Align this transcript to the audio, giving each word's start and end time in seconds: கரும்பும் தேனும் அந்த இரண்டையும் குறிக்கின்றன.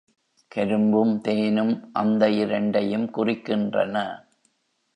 கரும்பும் 0.51 1.21
தேனும் 1.21 1.89
அந்த 1.93 2.29
இரண்டையும் 2.29 3.09
குறிக்கின்றன. 3.13 3.95